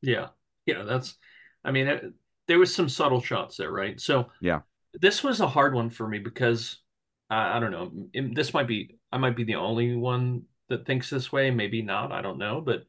Yeah, 0.00 0.30
yeah, 0.66 0.82
that's. 0.82 1.16
I 1.64 1.70
mean, 1.70 1.86
it, 1.86 2.12
there 2.48 2.58
was 2.58 2.74
some 2.74 2.88
subtle 2.88 3.20
shots 3.20 3.58
there, 3.58 3.70
right? 3.70 4.00
So 4.00 4.26
Yeah. 4.40 4.62
this 5.00 5.22
was 5.22 5.38
a 5.38 5.46
hard 5.46 5.72
one 5.72 5.88
for 5.88 6.08
me 6.08 6.18
because 6.18 6.80
I, 7.30 7.58
I 7.58 7.60
don't 7.60 7.70
know. 7.70 7.92
it- 8.12 8.34
this 8.34 8.52
might 8.52 8.66
be 8.66 8.96
I 9.12 9.18
might 9.18 9.36
be 9.36 9.44
the 9.44 9.54
only 9.54 9.94
one 9.94 10.46
that 10.68 10.84
thinks 10.84 11.08
this 11.08 11.30
way. 11.30 11.52
Maybe 11.52 11.80
not. 11.80 12.10
I 12.10 12.22
don't 12.22 12.38
know. 12.38 12.60
But 12.60 12.82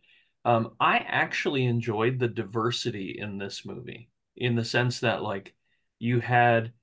um, 0.43 0.71
I 0.79 0.97
actually 0.97 1.65
enjoyed 1.65 2.17
the 2.17 2.27
diversity 2.27 3.17
in 3.19 3.37
this 3.37 3.67
movie 3.67 4.09
in 4.35 4.55
the 4.55 4.65
sense 4.65 5.01
that 5.01 5.21
like 5.21 5.53
you 5.99 6.19
had 6.21 6.73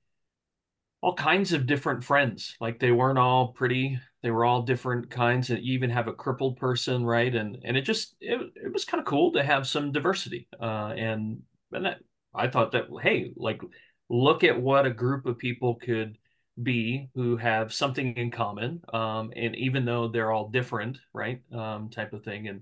all 1.01 1.15
kinds 1.15 1.51
of 1.51 1.67
different 1.67 2.05
friends. 2.05 2.55
Like 2.61 2.79
they 2.79 2.91
weren't 2.91 3.19
all 3.19 3.49
pretty. 3.49 3.99
They 4.23 4.31
were 4.31 4.45
all 4.45 4.61
different 4.61 5.09
kinds. 5.09 5.49
And 5.49 5.63
you 5.63 5.73
even 5.73 5.89
have 5.89 6.07
a 6.07 6.13
crippled 6.13 6.57
person, 6.57 7.05
right? 7.05 7.33
And 7.33 7.57
and 7.63 7.77
it 7.77 7.81
just 7.81 8.15
it, 8.21 8.39
it 8.55 8.73
was 8.73 8.85
kind 8.85 8.99
of 8.99 9.05
cool 9.05 9.31
to 9.33 9.43
have 9.43 9.67
some 9.67 9.91
diversity. 9.91 10.47
Uh, 10.59 10.93
and 10.95 11.41
and 11.71 11.85
that 11.85 11.99
I 12.33 12.47
thought 12.47 12.71
that 12.73 12.87
hey, 13.01 13.33
like 13.35 13.61
look 14.09 14.43
at 14.43 14.61
what 14.61 14.85
a 14.85 14.91
group 14.91 15.25
of 15.25 15.37
people 15.37 15.75
could 15.75 16.17
be 16.61 17.09
who 17.15 17.37
have 17.37 17.73
something 17.73 18.15
in 18.17 18.29
common, 18.31 18.81
um, 18.93 19.31
and 19.35 19.55
even 19.55 19.85
though 19.85 20.07
they're 20.07 20.31
all 20.31 20.49
different, 20.49 20.97
right, 21.13 21.41
um, 21.53 21.89
type 21.89 22.13
of 22.13 22.23
thing, 22.23 22.47
and 22.47 22.61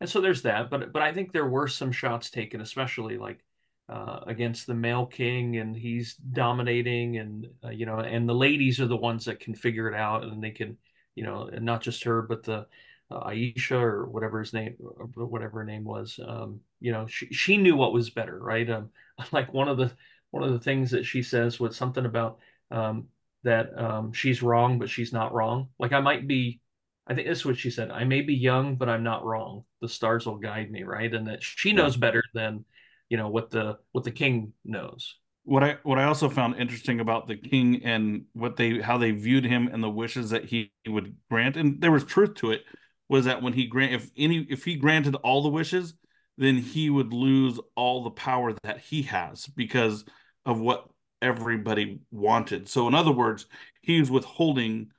and 0.00 0.08
so 0.08 0.20
there's 0.20 0.42
that. 0.42 0.70
But 0.70 0.92
but 0.92 1.02
I 1.02 1.12
think 1.12 1.32
there 1.32 1.48
were 1.48 1.68
some 1.68 1.92
shots 1.92 2.30
taken, 2.30 2.60
especially 2.60 3.18
like 3.18 3.42
uh, 3.88 4.20
against 4.26 4.66
the 4.66 4.74
male 4.74 5.06
king, 5.06 5.56
and 5.56 5.76
he's 5.76 6.14
dominating, 6.14 7.18
and 7.18 7.46
uh, 7.64 7.70
you 7.70 7.86
know, 7.86 7.98
and 7.98 8.28
the 8.28 8.34
ladies 8.34 8.80
are 8.80 8.86
the 8.86 8.96
ones 8.96 9.24
that 9.24 9.40
can 9.40 9.54
figure 9.54 9.88
it 9.88 9.94
out, 9.96 10.22
and 10.24 10.42
they 10.42 10.50
can, 10.50 10.76
you 11.14 11.24
know, 11.24 11.48
and 11.52 11.64
not 11.64 11.82
just 11.82 12.04
her, 12.04 12.22
but 12.22 12.42
the 12.42 12.66
uh, 13.10 13.28
Aisha 13.28 13.80
or 13.80 14.06
whatever 14.06 14.38
his 14.38 14.52
name, 14.52 14.74
whatever 15.14 15.60
her 15.60 15.64
name 15.64 15.84
was. 15.84 16.18
Um, 16.24 16.60
you 16.80 16.92
know, 16.92 17.06
she 17.06 17.26
she 17.32 17.56
knew 17.56 17.76
what 17.76 17.92
was 17.92 18.10
better, 18.10 18.38
right? 18.38 18.68
Um, 18.70 18.90
like 19.32 19.52
one 19.52 19.68
of 19.68 19.78
the 19.78 19.92
one 20.30 20.44
of 20.44 20.52
the 20.52 20.60
things 20.60 20.90
that 20.92 21.04
she 21.04 21.22
says 21.22 21.58
was 21.58 21.76
something 21.76 22.06
about 22.06 22.38
um, 22.70 23.08
that 23.42 23.76
um, 23.78 24.12
she's 24.12 24.42
wrong, 24.42 24.78
but 24.78 24.90
she's 24.90 25.12
not 25.12 25.32
wrong. 25.32 25.68
Like 25.78 25.92
I 25.92 26.00
might 26.00 26.28
be, 26.28 26.60
I 27.06 27.14
think 27.14 27.26
this 27.26 27.38
is 27.38 27.46
what 27.46 27.58
she 27.58 27.70
said. 27.70 27.90
I 27.90 28.04
may 28.04 28.20
be 28.20 28.34
young, 28.34 28.76
but 28.76 28.88
I'm 28.88 29.02
not 29.02 29.24
wrong. 29.24 29.64
The 29.80 29.88
stars 29.88 30.26
will 30.26 30.38
guide 30.38 30.70
me, 30.70 30.84
right? 30.84 31.12
And 31.12 31.26
that 31.26 31.42
she 31.42 31.72
knows 31.72 31.96
better 31.96 32.22
than, 32.34 32.64
you 33.08 33.16
know, 33.16 33.28
what 33.28 33.50
the 33.50 33.78
what 33.92 34.04
the 34.04 34.12
king 34.12 34.52
knows. 34.64 35.16
What 35.50 35.64
I 35.64 35.78
what 35.82 35.98
I 35.98 36.04
also 36.04 36.28
found 36.28 36.60
interesting 36.60 37.00
about 37.00 37.26
the 37.26 37.34
king 37.34 37.84
and 37.84 38.26
what 38.34 38.54
they 38.54 38.80
how 38.80 38.98
they 38.98 39.10
viewed 39.10 39.44
him 39.44 39.66
and 39.66 39.82
the 39.82 39.90
wishes 39.90 40.30
that 40.30 40.44
he 40.44 40.72
would 40.86 41.16
grant, 41.28 41.56
and 41.56 41.80
there 41.80 41.90
was 41.90 42.04
truth 42.04 42.34
to 42.36 42.52
it, 42.52 42.62
was 43.08 43.24
that 43.24 43.42
when 43.42 43.52
he 43.52 43.66
grant 43.66 43.92
if 43.92 44.12
any 44.16 44.46
if 44.48 44.64
he 44.64 44.76
granted 44.76 45.16
all 45.16 45.42
the 45.42 45.48
wishes, 45.48 45.94
then 46.38 46.58
he 46.58 46.88
would 46.88 47.12
lose 47.12 47.58
all 47.74 48.04
the 48.04 48.12
power 48.12 48.54
that 48.62 48.78
he 48.78 49.02
has 49.02 49.48
because 49.48 50.04
of 50.46 50.60
what 50.60 50.88
everybody 51.20 51.98
wanted. 52.12 52.68
So, 52.68 52.86
in 52.86 52.94
other 52.94 53.10
words, 53.10 53.46
he's 53.82 54.08
withholding 54.08 54.92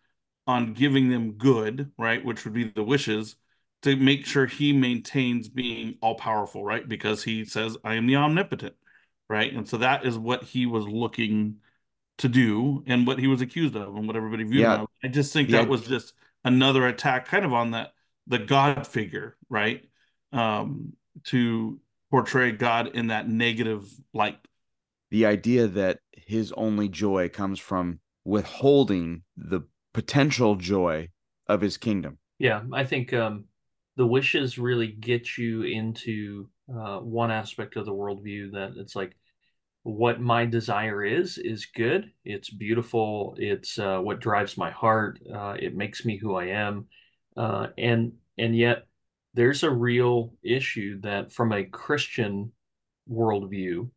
on 0.47 0.73
giving 0.73 1.09
them 1.09 1.33
good, 1.37 1.93
right, 1.97 2.25
which 2.25 2.43
would 2.43 2.53
be 2.53 2.65
the 2.65 2.83
wishes, 2.83 3.37
to 3.83 3.95
make 3.95 4.25
sure 4.25 4.47
he 4.47 4.73
maintains 4.73 5.47
being 5.47 5.95
all 6.01 6.15
powerful, 6.15 6.61
right? 6.65 6.85
Because 6.85 7.23
he 7.23 7.45
says, 7.45 7.77
I 7.85 7.95
am 7.95 8.05
the 8.05 8.17
omnipotent, 8.17 8.75
right? 9.31 9.51
And 9.51 9.67
so 9.67 9.77
that 9.77 10.05
is 10.05 10.17
what 10.17 10.43
he 10.43 10.65
was 10.65 10.87
looking 10.87 11.55
to 12.19 12.27
do 12.27 12.83
and 12.85 13.07
what 13.07 13.17
he 13.17 13.27
was 13.27 13.41
accused 13.41 13.75
of 13.75 13.95
and 13.95 14.05
what 14.05 14.15
everybody 14.15 14.43
viewed 14.43 14.61
yeah. 14.61 14.79
him. 14.79 14.87
I 15.03 15.07
just 15.07 15.33
think 15.33 15.49
yeah. 15.49 15.59
that 15.61 15.69
was 15.69 15.87
just 15.87 16.13
another 16.43 16.85
attack 16.87 17.27
kind 17.27 17.45
of 17.45 17.53
on 17.53 17.71
that 17.71 17.93
the 18.27 18.39
God 18.39 18.85
figure, 18.85 19.37
right? 19.49 19.83
Um, 20.31 20.93
to 21.25 21.79
portray 22.09 22.51
God 22.51 22.87
in 22.93 23.07
that 23.07 23.27
negative 23.27 23.85
light 24.13 24.37
the 25.11 25.25
idea 25.25 25.67
that 25.67 25.99
his 26.13 26.51
only 26.53 26.89
joy 26.89 27.29
comes 27.29 27.59
from 27.59 27.99
withholding 28.25 29.23
the 29.35 29.61
potential 29.93 30.55
joy 30.55 31.09
of 31.47 31.61
his 31.61 31.77
kingdom. 31.77 32.17
Yeah, 32.39 32.63
I 32.73 32.85
think 32.85 33.13
um, 33.13 33.45
the 33.97 34.07
wishes 34.07 34.57
really 34.57 34.87
get 34.87 35.37
you 35.37 35.63
into 35.63 36.47
uh, 36.73 36.99
one 36.99 37.29
aspect 37.29 37.75
of 37.75 37.85
the 37.85 37.93
worldview 37.93 38.53
that 38.53 38.73
it's 38.77 38.95
like 38.95 39.15
what 39.83 40.21
my 40.21 40.45
desire 40.45 41.03
is 41.03 41.37
is 41.37 41.65
good 41.75 42.11
it's 42.23 42.49
beautiful 42.49 43.35
it's 43.37 43.79
uh, 43.79 43.99
what 43.99 44.19
drives 44.19 44.57
my 44.57 44.69
heart 44.69 45.19
uh, 45.33 45.55
it 45.59 45.75
makes 45.75 46.05
me 46.05 46.17
who 46.17 46.35
i 46.35 46.45
am 46.45 46.85
uh, 47.37 47.67
and 47.77 48.11
and 48.37 48.55
yet 48.55 48.85
there's 49.33 49.63
a 49.63 49.69
real 49.69 50.33
issue 50.43 50.99
that 51.01 51.31
from 51.31 51.51
a 51.51 51.63
christian 51.63 52.51
worldview 53.09 53.89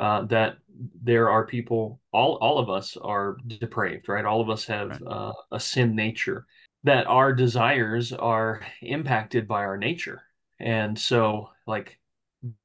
uh, 0.00 0.24
that 0.24 0.56
there 1.02 1.28
are 1.28 1.44
people, 1.44 2.00
all, 2.10 2.36
all 2.36 2.58
of 2.58 2.70
us 2.70 2.96
are 2.96 3.36
depraved, 3.46 4.08
right? 4.08 4.24
All 4.24 4.40
of 4.40 4.48
us 4.48 4.64
have 4.64 4.88
right. 4.88 5.02
uh, 5.06 5.32
a 5.52 5.60
sin 5.60 5.94
nature, 5.94 6.46
that 6.84 7.06
our 7.06 7.34
desires 7.34 8.10
are 8.14 8.62
impacted 8.80 9.46
by 9.46 9.60
our 9.60 9.76
nature. 9.76 10.22
And 10.58 10.98
so, 10.98 11.50
like, 11.66 11.98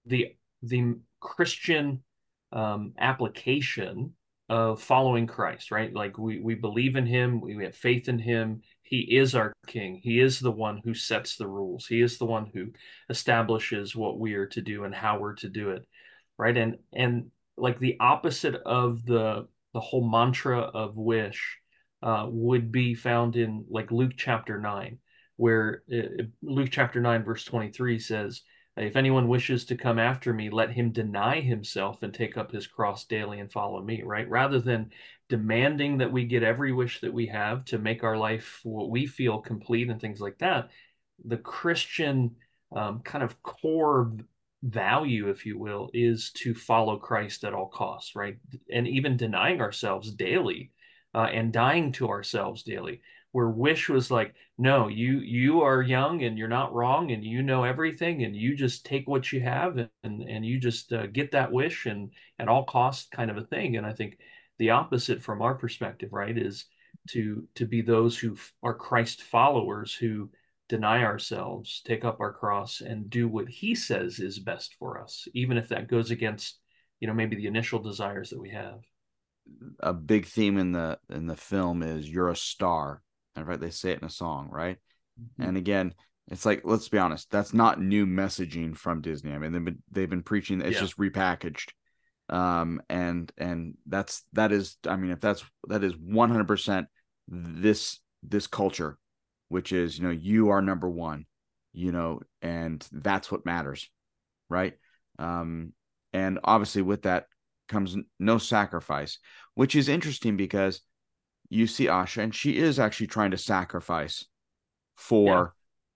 the, 0.05 0.33
the 0.63 0.95
Christian 1.19 2.03
um, 2.55 2.93
application 2.97 4.13
of 4.49 4.81
following 4.81 5.27
Christ, 5.27 5.69
right? 5.69 5.93
Like, 5.93 6.17
we, 6.17 6.39
we 6.39 6.55
believe 6.55 6.95
in 6.95 7.05
him, 7.05 7.41
we 7.41 7.63
have 7.63 7.75
faith 7.75 8.09
in 8.09 8.17
him. 8.17 8.61
He 8.81 9.17
is 9.17 9.35
our 9.35 9.53
king. 9.67 9.99
He 10.01 10.19
is 10.19 10.39
the 10.39 10.51
one 10.51 10.81
who 10.83 10.93
sets 10.93 11.35
the 11.35 11.47
rules. 11.47 11.85
He 11.85 12.01
is 12.01 12.17
the 12.17 12.25
one 12.25 12.49
who 12.53 12.67
establishes 13.09 13.95
what 13.95 14.19
we 14.19 14.33
are 14.33 14.47
to 14.47 14.61
do 14.61 14.83
and 14.85 14.93
how 14.95 15.19
we're 15.19 15.35
to 15.35 15.49
do 15.49 15.71
it 15.71 15.85
right 16.37 16.57
and 16.57 16.77
and 16.93 17.31
like 17.57 17.79
the 17.79 17.97
opposite 17.99 18.55
of 18.65 19.05
the 19.05 19.47
the 19.73 19.79
whole 19.79 20.07
mantra 20.07 20.59
of 20.59 20.97
wish 20.97 21.57
uh, 22.03 22.25
would 22.29 22.71
be 22.71 22.93
found 22.93 23.35
in 23.35 23.65
like 23.69 23.91
luke 23.91 24.13
chapter 24.17 24.59
9 24.59 24.97
where 25.37 25.83
uh, 25.93 26.23
luke 26.41 26.69
chapter 26.71 26.99
9 26.99 27.23
verse 27.23 27.43
23 27.45 27.99
says 27.99 28.41
if 28.77 28.95
anyone 28.95 29.27
wishes 29.27 29.65
to 29.65 29.75
come 29.75 29.99
after 29.99 30.33
me 30.33 30.49
let 30.49 30.71
him 30.71 30.91
deny 30.91 31.39
himself 31.39 32.03
and 32.03 32.13
take 32.13 32.37
up 32.37 32.51
his 32.51 32.67
cross 32.67 33.05
daily 33.05 33.39
and 33.39 33.51
follow 33.51 33.81
me 33.81 34.01
right 34.03 34.29
rather 34.29 34.59
than 34.59 34.91
demanding 35.29 35.97
that 35.97 36.11
we 36.11 36.25
get 36.25 36.43
every 36.43 36.71
wish 36.71 37.01
that 37.01 37.13
we 37.13 37.25
have 37.27 37.65
to 37.65 37.77
make 37.77 38.03
our 38.03 38.17
life 38.17 38.59
what 38.63 38.89
we 38.89 39.05
feel 39.05 39.39
complete 39.39 39.89
and 39.89 39.99
things 39.99 40.21
like 40.21 40.37
that 40.37 40.69
the 41.25 41.37
christian 41.37 42.35
um, 42.75 42.99
kind 42.99 43.23
of 43.23 43.41
core 43.41 44.11
value, 44.65 45.29
if 45.29 45.45
you 45.45 45.57
will, 45.57 45.89
is 45.93 46.31
to 46.31 46.53
follow 46.53 46.97
Christ 46.97 47.43
at 47.43 47.53
all 47.53 47.67
costs, 47.67 48.15
right? 48.15 48.37
And 48.71 48.87
even 48.87 49.17
denying 49.17 49.61
ourselves 49.61 50.11
daily 50.11 50.71
uh, 51.13 51.27
and 51.31 51.53
dying 51.53 51.91
to 51.93 52.09
ourselves 52.09 52.63
daily. 52.63 53.01
Where 53.35 53.49
wish 53.49 53.89
was 53.89 54.09
like, 54.09 54.33
no, 54.57 54.87
you 54.87 55.19
you 55.19 55.61
are 55.61 55.81
young 55.81 56.23
and 56.23 56.37
you're 56.37 56.47
not 56.47 56.73
wrong 56.73 57.11
and 57.11 57.21
you 57.21 57.43
know 57.43 57.65
everything 57.65 58.23
and 58.23 58.33
you 58.33 58.55
just 58.55 58.85
take 58.85 59.09
what 59.09 59.29
you 59.33 59.41
have 59.41 59.75
and 59.77 59.89
and, 60.03 60.21
and 60.21 60.45
you 60.45 60.57
just 60.57 60.93
uh, 60.93 61.07
get 61.07 61.31
that 61.31 61.51
wish 61.51 61.85
and 61.85 62.11
at 62.39 62.47
all 62.47 62.63
costs 62.63 63.09
kind 63.09 63.29
of 63.29 63.35
a 63.37 63.43
thing. 63.43 63.75
And 63.75 63.85
I 63.85 63.91
think 63.91 64.19
the 64.57 64.69
opposite 64.69 65.21
from 65.21 65.41
our 65.41 65.53
perspective, 65.55 66.13
right, 66.13 66.37
is 66.37 66.65
to 67.09 67.45
to 67.55 67.65
be 67.65 67.81
those 67.81 68.17
who 68.17 68.37
are 68.63 68.73
Christ 68.73 69.21
followers 69.23 69.93
who 69.93 70.29
deny 70.69 71.03
ourselves, 71.03 71.81
take 71.85 72.05
up 72.05 72.21
our 72.21 72.31
cross, 72.31 72.79
and 72.79 73.09
do 73.09 73.27
what 73.27 73.49
He 73.49 73.75
says 73.75 74.19
is 74.19 74.39
best 74.39 74.75
for 74.79 75.01
us, 75.01 75.27
even 75.33 75.57
if 75.57 75.67
that 75.67 75.89
goes 75.89 76.09
against, 76.09 76.59
you 77.01 77.07
know, 77.09 77.13
maybe 77.13 77.35
the 77.35 77.47
initial 77.47 77.79
desires 77.79 78.29
that 78.29 78.39
we 78.39 78.51
have. 78.51 78.79
A 79.81 79.93
big 79.93 80.25
theme 80.25 80.57
in 80.57 80.71
the 80.71 80.99
in 81.09 81.27
the 81.27 81.35
film 81.35 81.83
is 81.83 82.09
"You're 82.09 82.29
a 82.29 82.35
star," 82.35 83.01
right, 83.43 83.59
they 83.59 83.69
say 83.69 83.91
it 83.91 83.99
in 83.99 84.07
a 84.07 84.11
song, 84.11 84.49
right? 84.51 84.77
Mm-hmm. 85.21 85.49
And 85.49 85.57
again, 85.57 85.93
it's 86.29 86.45
like 86.45 86.61
let's 86.63 86.89
be 86.89 86.97
honest, 86.97 87.29
that's 87.29 87.53
not 87.53 87.81
new 87.81 88.05
messaging 88.05 88.75
from 88.75 89.01
Disney. 89.01 89.33
I 89.33 89.37
mean, 89.37 89.51
they've 89.51 89.65
been 89.65 89.83
they've 89.91 90.09
been 90.09 90.23
preaching; 90.23 90.61
it's 90.61 90.75
yeah. 90.75 90.81
just 90.81 90.97
repackaged 90.97 91.71
um 92.27 92.81
and 92.89 93.31
and 93.37 93.75
that's 93.85 94.23
that 94.33 94.51
is 94.51 94.77
i 94.87 94.95
mean 94.95 95.11
if 95.11 95.19
that's 95.21 95.45
that 95.67 95.83
is 95.83 95.93
100% 95.93 96.85
this 97.27 97.99
this 98.23 98.47
culture 98.47 98.97
which 99.49 99.71
is, 99.71 99.97
you 99.97 100.03
know, 100.03 100.11
you 100.11 100.49
are 100.49 100.61
number 100.61 100.89
one, 100.89 101.25
you 101.73 101.91
know, 101.91 102.21
and 102.41 102.85
that's 102.91 103.31
what 103.31 103.45
matters. 103.45 103.89
Right. 104.49 104.73
Um, 105.19 105.73
and 106.13 106.39
obviously 106.43 106.81
with 106.81 107.03
that 107.03 107.25
comes 107.67 107.95
no 108.19 108.37
sacrifice, 108.37 109.19
which 109.53 109.75
is 109.75 109.89
interesting 109.89 110.37
because 110.37 110.81
you 111.49 111.67
see 111.67 111.85
Asha 111.85 112.23
and 112.23 112.33
she 112.33 112.57
is 112.57 112.79
actually 112.79 113.07
trying 113.07 113.31
to 113.31 113.37
sacrifice 113.37 114.25
for 114.95 115.27
yeah. 115.27 115.45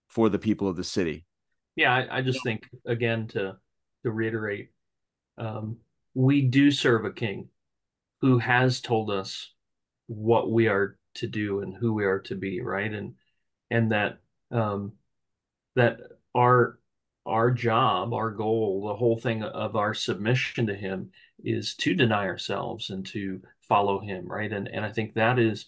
for 0.07 0.29
the 0.29 0.39
people 0.39 0.67
of 0.67 0.75
the 0.75 0.83
city. 0.83 1.25
Yeah, 1.75 1.93
I, 1.93 2.17
I 2.17 2.21
just 2.21 2.43
think 2.43 2.69
again 2.85 3.27
to 3.29 3.57
to 4.03 4.11
reiterate, 4.11 4.69
um, 5.37 5.77
we 6.13 6.41
do 6.41 6.71
serve 6.71 7.05
a 7.05 7.11
king 7.11 7.49
who 8.21 8.37
has 8.37 8.81
told 8.81 9.09
us 9.09 9.53
what 10.07 10.51
we 10.51 10.67
are 10.67 10.97
to 11.15 11.27
do 11.27 11.61
and 11.61 11.75
who 11.75 11.93
we 11.93 12.05
are 12.05 12.19
to 12.19 12.35
be, 12.35 12.61
right? 12.61 12.91
And 12.91 13.13
and 13.69 13.91
that 13.91 14.19
um, 14.51 14.93
that 15.75 15.99
our 16.35 16.79
our 17.25 17.51
job, 17.51 18.13
our 18.13 18.31
goal, 18.31 18.87
the 18.87 18.95
whole 18.95 19.17
thing 19.17 19.43
of 19.43 19.75
our 19.75 19.93
submission 19.93 20.67
to 20.67 20.75
Him 20.75 21.11
is 21.43 21.75
to 21.75 21.93
deny 21.93 22.25
ourselves 22.25 22.89
and 22.89 23.05
to 23.07 23.41
follow 23.69 23.99
Him, 24.01 24.27
right? 24.27 24.51
And 24.51 24.67
and 24.67 24.85
I 24.85 24.91
think 24.91 25.13
that 25.13 25.39
is 25.39 25.67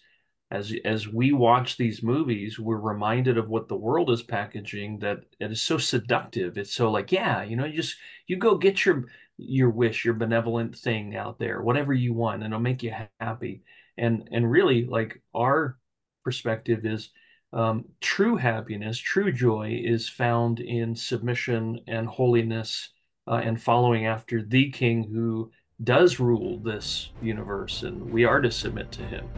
as 0.50 0.74
as 0.84 1.08
we 1.08 1.32
watch 1.32 1.76
these 1.76 2.02
movies, 2.02 2.58
we're 2.58 2.76
reminded 2.76 3.38
of 3.38 3.48
what 3.48 3.68
the 3.68 3.76
world 3.76 4.10
is 4.10 4.22
packaging 4.22 4.98
that 4.98 5.20
it 5.40 5.50
is 5.50 5.62
so 5.62 5.78
seductive. 5.78 6.58
It's 6.58 6.74
so 6.74 6.90
like, 6.90 7.10
yeah, 7.10 7.42
you 7.42 7.56
know, 7.56 7.64
you 7.64 7.76
just 7.76 7.96
you 8.26 8.36
go 8.36 8.56
get 8.56 8.84
your 8.84 9.06
your 9.38 9.70
wish, 9.70 10.04
your 10.04 10.14
benevolent 10.14 10.76
thing 10.76 11.16
out 11.16 11.38
there, 11.38 11.62
whatever 11.62 11.94
you 11.94 12.12
want, 12.12 12.42
and 12.42 12.52
it'll 12.52 12.60
make 12.60 12.82
you 12.82 12.94
happy. 13.20 13.62
And 13.96 14.28
and 14.32 14.50
really, 14.50 14.84
like 14.84 15.22
our 15.34 15.78
perspective 16.24 16.84
is 16.84 17.10
um, 17.54 17.86
true 18.00 18.36
happiness, 18.36 18.98
true 18.98 19.32
joy 19.32 19.80
is 19.82 20.08
found 20.08 20.60
in 20.60 20.94
submission 20.94 21.80
and 21.86 22.06
holiness 22.06 22.90
uh, 23.26 23.40
and 23.44 23.60
following 23.60 24.06
after 24.06 24.42
the 24.42 24.70
King 24.70 25.04
who 25.04 25.50
does 25.84 26.20
rule 26.20 26.58
this 26.58 27.10
universe, 27.20 27.82
and 27.82 28.10
we 28.10 28.24
are 28.24 28.40
to 28.40 28.50
submit 28.50 28.92
to 28.92 29.02
him. 29.02 29.28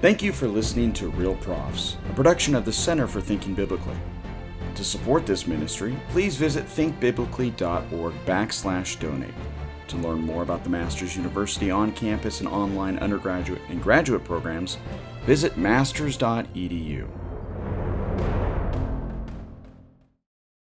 Thank 0.00 0.22
you 0.22 0.32
for 0.32 0.46
listening 0.46 0.92
to 0.94 1.08
Real 1.08 1.36
Profs, 1.36 1.96
a 2.10 2.14
production 2.14 2.54
of 2.54 2.64
the 2.64 2.72
Center 2.72 3.06
for 3.06 3.20
Thinking 3.20 3.54
Biblically. 3.54 3.96
To 4.74 4.84
support 4.84 5.24
this 5.24 5.46
ministry, 5.46 5.98
please 6.10 6.36
visit 6.36 6.66
thinkbiblically.org 6.66 8.14
backslash 8.26 9.00
donate. 9.00 9.34
To 9.88 9.96
learn 9.96 10.20
more 10.20 10.42
about 10.42 10.64
the 10.64 10.70
Masters 10.70 11.16
University 11.16 11.70
on 11.70 11.92
campus 11.92 12.40
and 12.40 12.48
online 12.48 12.98
undergraduate 12.98 13.62
and 13.68 13.82
graduate 13.82 14.24
programs, 14.24 14.78
visit 15.24 15.56
masters.edu. 15.56 17.08